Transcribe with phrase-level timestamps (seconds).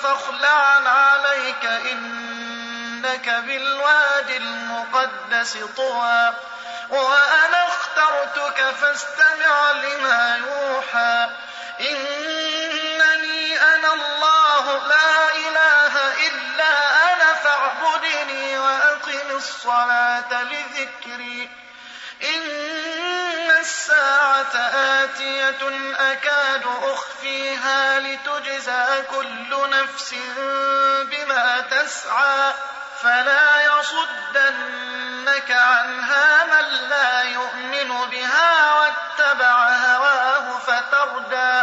[0.00, 6.32] ربك فاخلع عليك إنك بالوادي المقدس طوى.
[6.88, 11.28] وأنا اخترتك فاستمع لما يوحى.
[11.80, 16.72] إنني أنا الله لا إله إلا
[17.12, 21.50] أنا فاعبدني وأقم الصلاة لذكري.
[22.22, 22.59] إن
[23.90, 24.56] الساعة
[25.02, 30.14] آتية أكاد أخفيها لتجزى كل نفس
[31.04, 32.52] بما تسعى
[33.02, 41.62] فلا يصدنك عنها من لا يؤمن بها واتبع هواه فتردى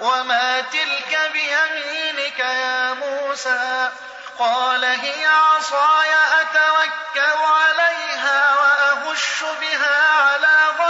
[0.00, 3.90] وما تلك بيمينك يا موسى
[4.38, 10.83] قال هي عصاي أتوكل عليها وأهش بها على غنمي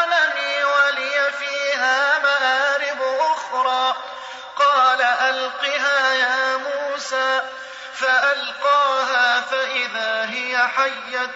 [8.34, 11.34] فألقاها فإذا هي حية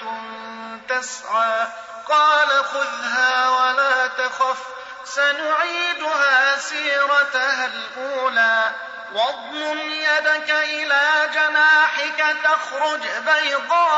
[0.88, 1.66] تسعى.
[2.08, 4.58] قال خذها ولا تخف
[5.04, 8.70] سنعيدها سيرتها الأولى.
[9.12, 13.94] واضمم يدك إلى جناحك تخرج بيضاء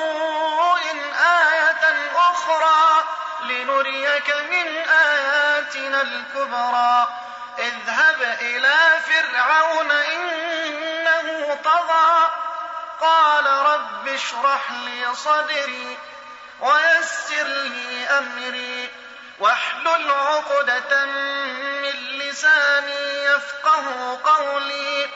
[1.20, 3.04] آية أخرى.
[3.42, 7.08] لنريك من آياتنا الكبرى.
[7.58, 8.57] اذهب إلى
[11.78, 12.30] طغى
[13.00, 15.98] قال رب اشرح لي صدري
[16.60, 18.90] ويسر لي أمري
[19.38, 25.08] واحلل عقدة من لساني يفقه قولي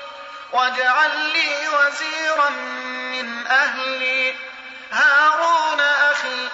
[0.53, 4.37] واجعل لي وزيرا من أهلي.
[4.93, 6.49] هارون أخي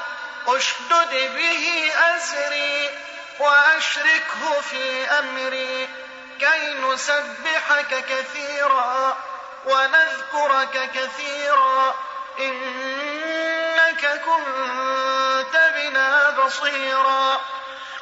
[0.47, 2.91] اشدد به أزري
[3.39, 5.89] وأشركه في أمري
[6.41, 9.28] كي نسبحك كثيرا.
[9.69, 11.95] ونذكرك كثيرا
[12.39, 17.41] إنك كنت بنا بصيرا.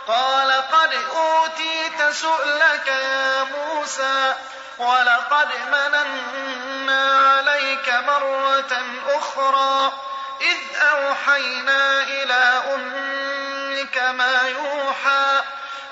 [0.06, 4.34] قال قد أوتيت سؤلك يا موسى
[4.78, 9.92] ولقد مننا عليك مرة أخرى.
[10.40, 15.42] إذ أوحينا إلى أمك ما يوحى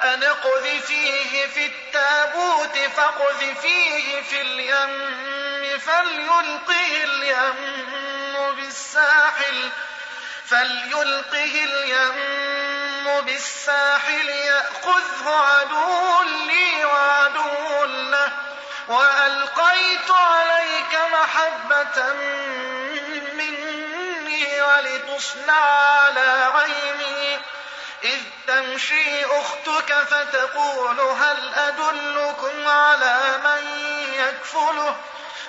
[0.02, 5.33] أن اقذفيه في التابوت فاقذفيه في اليم.
[5.78, 9.70] فليلقه اليم بالساحل
[10.46, 18.32] فليلقه اليم بالساحل يأخذه عدو لي وعدو له
[18.88, 22.12] وألقيت عليك محبة
[23.32, 27.40] مني ولتصنع على عيني
[28.04, 33.64] إذ تمشي أختك فتقول هل أدلكم على من
[34.14, 34.96] يكفله؟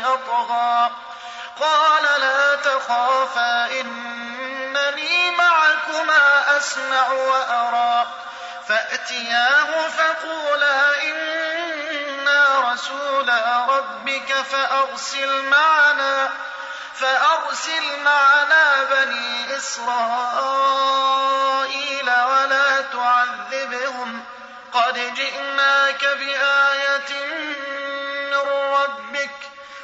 [0.00, 0.90] يطغى
[1.60, 8.06] قال لا تخافا إنني معكما أسمع وأرى.
[8.68, 16.30] فأتياه فقولا إنا رسولا ربك فأرسل معنا
[16.94, 20.50] فأرسل معنا بني إسرائيل
[22.10, 24.24] ولا تعذبهم.
[24.72, 27.29] قد جئناك بآية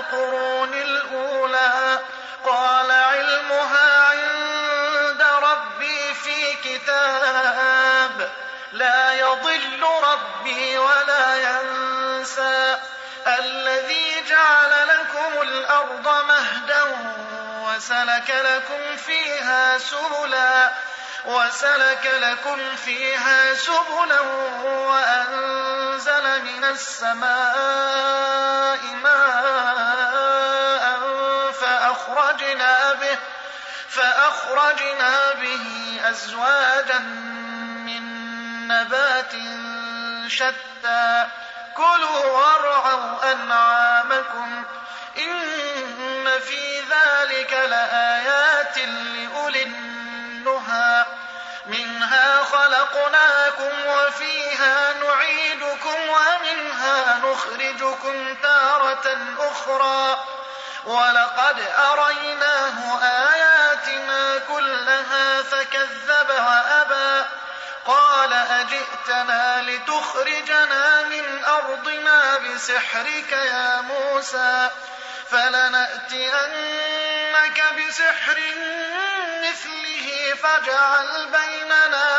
[0.00, 1.98] القرون الأولى.
[2.46, 8.30] قال علمها عند ربي في كتاب.
[8.72, 12.78] لا يضل ربي ولا ينسى.
[13.26, 16.82] الذي جعل لكم الأرض مهدا
[17.62, 20.70] وسلك لكم فيها سبلا.
[21.24, 24.20] وسلك لكم فيها سبلا
[24.62, 27.20] وأنزل من السماء
[29.02, 30.30] ماء
[31.52, 33.18] فأخرجنا به
[33.88, 38.02] فأخرجنا به أزواجا من
[38.68, 39.32] نبات
[40.26, 41.26] شتى.
[41.76, 44.64] كلوا وارعوا أنعامكم
[45.18, 49.19] إن في ذلك لآيات لأولي
[52.90, 60.24] خلقناكم وفيها نعيدكم ومنها نخرجكم تارة أخرى.
[60.84, 61.60] ولقد
[61.92, 67.24] أريناه آياتنا كلها فكذب وأبى.
[67.86, 74.70] قال أجئتنا لتخرجنا من أرضنا بسحرك يا موسى.
[75.30, 76.30] فلنأتينك
[77.78, 78.40] بسحر
[79.42, 82.18] مثله فاجعل بيننا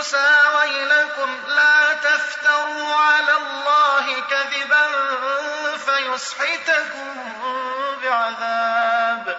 [0.00, 4.86] موسى ويلكم لا تفتروا على الله كذبا
[5.76, 7.32] فيسحتكم
[8.02, 9.38] بعذاب.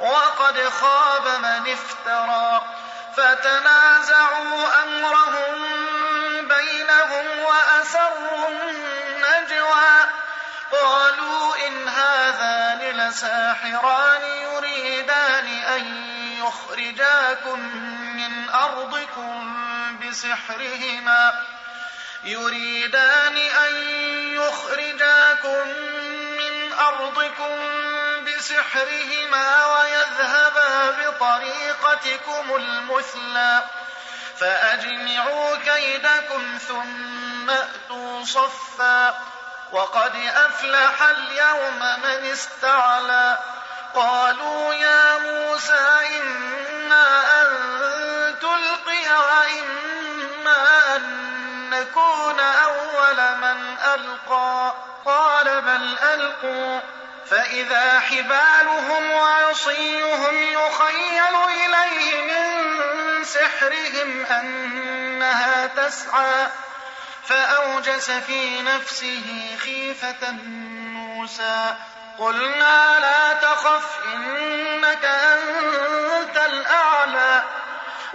[0.00, 2.62] وقد خاب من افترى
[3.16, 5.54] فتنازعوا أمرهم
[6.48, 10.10] بينهم وأسروا النجوى.
[10.72, 17.60] قالوا إن هذان لساحران يريدان أن يخرجاكم
[18.16, 19.15] من أرضكم
[20.08, 21.42] بسحرهما
[22.24, 23.74] يريدان أن
[24.34, 25.68] يخرجاكم
[26.38, 27.58] من أرضكم
[28.24, 33.62] بسحرهما ويذهبا بطريقتكم المثلى
[34.40, 39.14] فأجمعوا كيدكم ثم أتوا صفا
[39.72, 43.38] وقد أفلح اليوم من استعلى
[43.94, 47.48] قالوا يا موسى إما أن
[48.40, 49.95] تلقي وإما
[50.48, 51.02] أن
[51.70, 54.74] نكون أول من ألقى
[55.04, 56.80] قال بل ألقوا
[57.30, 66.46] فإذا حبالهم وعصيهم يخيل إليه من سحرهم أنها تسعى
[67.26, 70.30] فأوجس في نفسه خيفة
[70.92, 71.74] موسى
[72.18, 76.36] قلنا لا تخف إنك أنت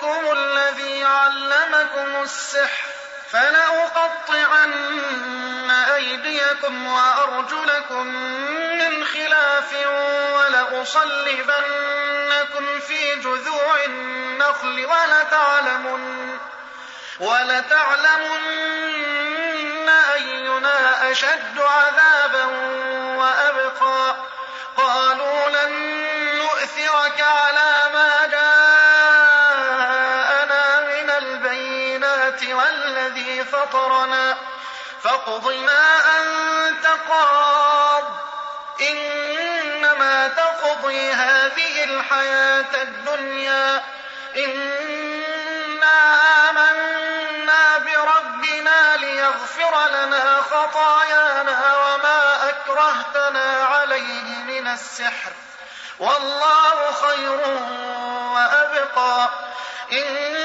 [0.00, 2.84] لكبيركم الذي علمكم السحر
[3.30, 4.70] فلأقطعن
[5.70, 8.06] أيديكم وأرجلكم
[8.78, 9.74] من خلاف
[10.34, 11.60] ولأصلبنكم
[12.80, 16.38] في جذوع النخل ولتعلمن
[17.20, 18.40] ولتعلمن
[20.14, 22.44] أينا أشد عذابا
[23.16, 24.16] وأبقى
[24.76, 25.99] قالوا لن
[35.26, 38.04] فاقض ما أنت قاض.
[38.90, 43.82] إنما تقضي هذه الحياة الدنيا.
[44.36, 55.32] إنا آمنا بربنا ليغفر لنا خطايانا وما أكرهتنا عليه من السحر.
[55.98, 57.40] والله خير
[58.34, 59.28] وأبقى.
[59.92, 60.39] إنه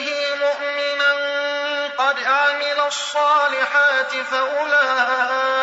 [0.00, 1.12] يأته مؤمنا
[1.98, 5.58] قد عمل الصالحات فأولئك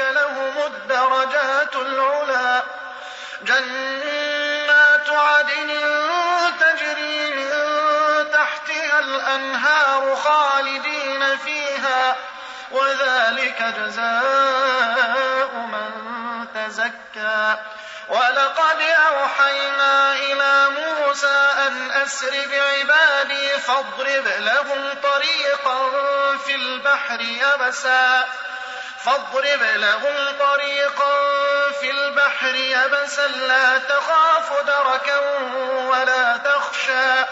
[0.00, 2.62] لهم الدرجات العلى
[3.42, 5.80] جنات عدن
[6.60, 7.50] تجري من
[8.32, 12.16] تحتها الأنهار خالدين فيها
[12.70, 16.01] وذلك جزاء من
[16.82, 17.56] تزكى
[18.08, 25.90] ولقد أوحينا إلى موسى أن أسر بعبادي فاضرب لهم طريقا
[26.38, 28.28] في البحر يبسا.
[29.04, 31.32] فاضرب لهم طريقا
[31.80, 33.26] في البحر يبسا.
[33.26, 35.18] لا تخاف دركا
[35.88, 37.24] ولا تخشى.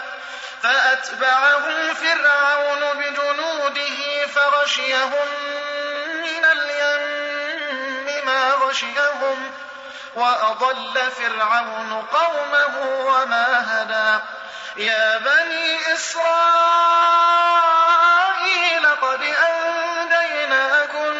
[0.63, 5.27] فأتبعهم فرعون بجنوده فغشيهم
[8.53, 9.51] غشيهم
[10.15, 14.23] وأضل فرعون قومه وما هدى
[14.77, 16.21] يا بني إسرائيل
[19.01, 21.13] قد أنجيناكم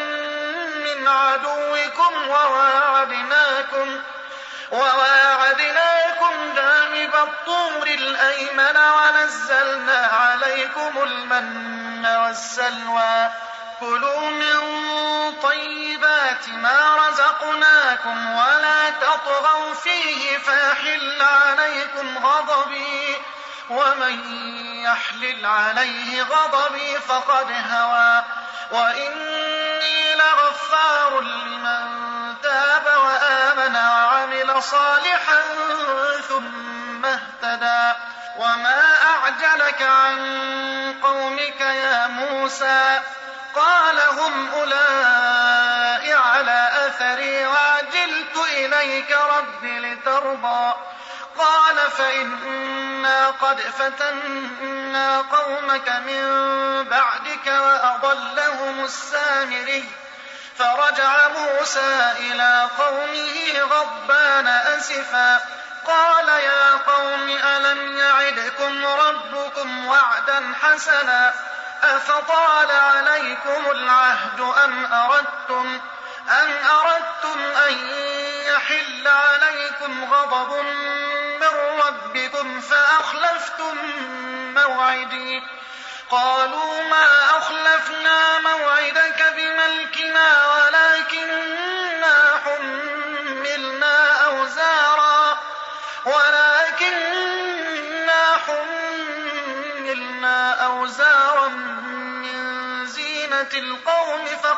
[0.84, 4.02] من عدوكم وواعدناكم
[4.72, 13.30] وواعدناكم جانب الطور الأيمن ونزلنا عليكم المن والسلوى
[13.82, 14.62] كلوا من
[15.42, 23.18] طيبات ما رزقناكم ولا تطغوا فيه فيحل عليكم غضبي
[23.70, 24.44] ومن
[24.84, 28.24] يحلل عليه غضبي فقد هوى
[28.72, 31.88] وإني لغفار لمن
[32.44, 35.42] تاب وآمن وعمل صالحا
[36.30, 38.00] ثم اهتدى
[38.38, 43.00] وما أعجلك عن قومك يا موسى
[43.56, 50.74] قال هم أولئك على أثري وعجلت إليك رب لترضى.
[51.38, 56.24] قال فإنا قد فتنا قومك من
[56.84, 59.90] بعدك وأضلهم السامري.
[60.58, 65.40] فرجع موسى إلى قومه غضبان أسفا.
[65.88, 71.51] قال يا قوم ألم يعدكم ربكم وعدا حسنا؟
[71.84, 75.80] أفطال عليكم العهد أم أردتم
[76.30, 77.74] أم أردتم أن
[78.48, 80.66] يحل عليكم غضب
[81.42, 83.78] من ربكم فأخلفتم
[84.56, 85.42] موعدي؟
[86.12, 91.71] قالوا ما أخلفنا موعدك بملكنا ولكننا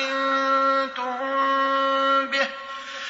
[0.00, 2.48] إنما فتنتم به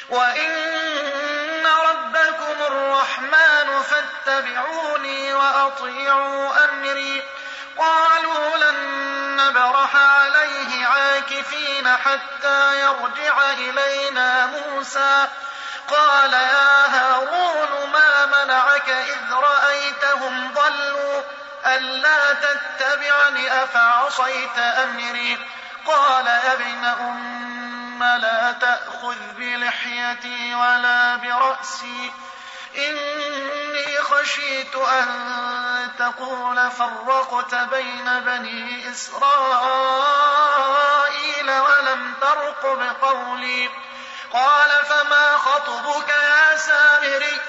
[0.09, 7.23] وإن ربكم الرحمن فاتبعوني وأطيعوا أمري
[7.77, 8.77] قالوا لن
[9.35, 15.27] نبرح عليه عاكفين حتى يرجع إلينا موسى
[15.87, 21.21] قال يا هارون ما منعك إذ رأيتهم ضلوا
[21.65, 25.37] ألا تتبعني أفعصيت أمري
[25.87, 32.11] قال يا أبن أم لا تأخذ بلحيتي ولا برأسي.
[32.77, 35.07] إني خشيت أن
[35.99, 39.21] تقول فرقت بين بني إسرائيل
[41.51, 43.69] ولم ترقب قولي
[44.33, 47.41] قال فما خطبك يا سامري؟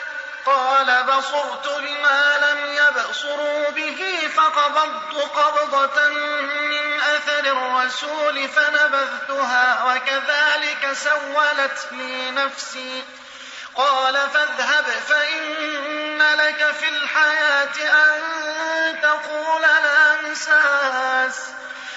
[0.47, 12.31] قال بصرت بما لم يبصروا به فقبضت قبضة من أثر الرسول فنبذتها وكذلك سولت لي
[12.31, 13.05] نفسي.
[13.75, 18.21] قال فاذهب فإن لك في الحياة أن
[19.03, 21.47] تقول لا مساس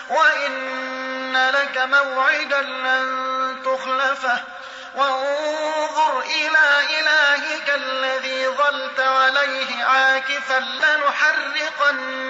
[0.10, 4.55] وإن لك موعدا لن تخلفه.
[4.96, 12.24] وانظر إلى إلهك الذي ظلت عليه عاكفا لنحرقنه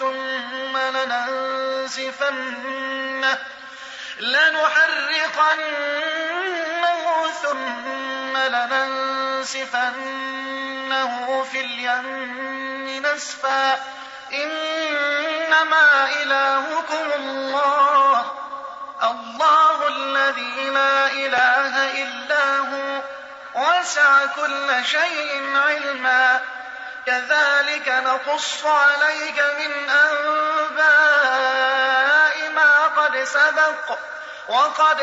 [0.00, 2.50] ثم لننسفنه
[4.20, 5.60] لنحرقنه
[7.42, 9.92] ثم لننسفنه
[11.52, 13.78] في اليم نسفا
[14.32, 18.39] إنما إلهكم الله
[19.02, 23.02] الله الذي لا إله إلا هو
[23.54, 26.40] وسع كل شيء علما.
[27.06, 30.90] كذلك نقص عليك من أنباء
[32.54, 33.98] ما قد سبق
[34.48, 35.00] وقد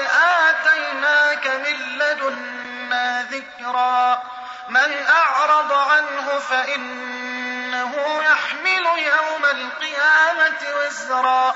[0.47, 4.23] آتيناك من لدنا ذكرا.
[4.69, 11.55] من أعرض عنه فإنه يحمل يوم القيامة وزرا.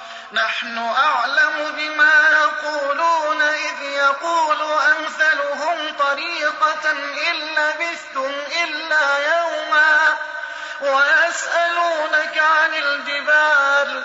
[0.33, 10.17] نحن أعلم بما يقولون إذ يقول أمثلهم طريقة إن لبثتم إلا يوما
[10.81, 14.03] ويسألونك عن الجبال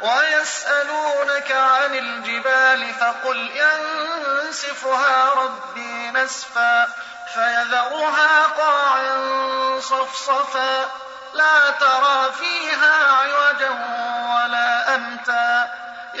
[0.00, 6.88] ويسألونك عن الجبال فقل ينسفها ربي نسفا
[7.34, 10.88] فيذرها قاعا صفصفا
[11.34, 12.57] لا ترى فيها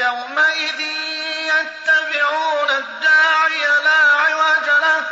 [0.08, 0.80] يومئذ
[1.52, 5.02] يتبعون الداعي لا عوج له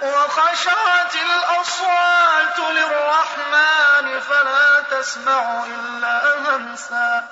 [0.00, 7.28] وخشعت الأصوات للرحمن فلا تسمع إلا همسا.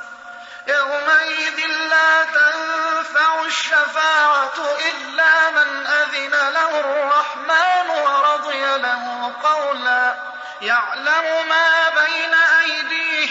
[0.67, 4.59] يومئذ لا تنفع الشفاعة
[4.91, 10.15] إلا من أذن له الرحمن ورضي له قولا.
[10.61, 13.12] يعلم ما بين أيديهم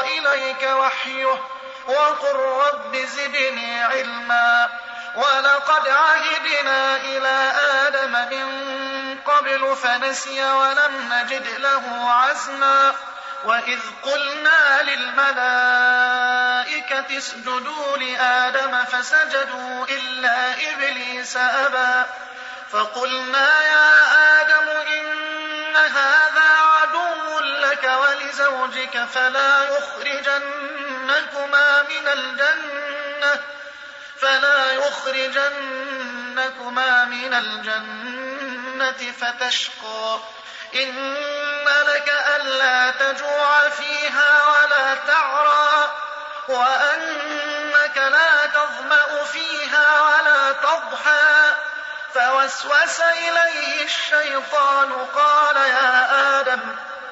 [0.00, 1.40] إليك وحيه
[1.86, 4.68] وقل رب زدني علما
[5.14, 7.52] ولقد عهدنا إلى
[7.86, 12.94] آدم من قبل فنسي ولم نجد له عزما
[13.44, 16.26] وإذ قلنا للملائكة
[17.18, 22.06] اسجدوا لآدم فسجدوا إلا إبليس أبى
[22.72, 24.02] فقلنا يا
[24.40, 26.25] آدم إن هذا
[28.40, 31.22] ولزوجك فلا يخرجنكما
[31.82, 33.42] من الجنة
[34.20, 35.84] فلا يخرجنكما
[37.04, 40.18] من الجنة فتشقى.
[40.74, 41.14] إن
[41.64, 45.94] لك ألا تجوع فيها ولا تعرى
[46.48, 51.54] وأنك لا تظمأ فيها ولا تضحى.
[52.14, 56.60] فوسوس إليه الشيطان قال يا آدم